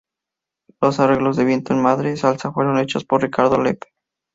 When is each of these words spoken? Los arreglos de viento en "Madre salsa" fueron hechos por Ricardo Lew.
Los 0.81 0.99
arreglos 0.99 1.37
de 1.37 1.45
viento 1.45 1.73
en 1.75 1.81
"Madre 1.83 2.17
salsa" 2.17 2.51
fueron 2.51 2.79
hechos 2.79 3.05
por 3.05 3.21
Ricardo 3.21 3.61
Lew. 3.61 3.77